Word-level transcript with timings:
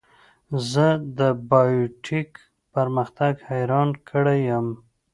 زه 0.71 0.87
د 1.17 1.19
بایو 1.49 1.83
ټیک 2.03 2.31
پرمختګ 2.75 3.33
حیران 3.49 3.89
کړی 4.09 4.39
یم. 4.49 4.67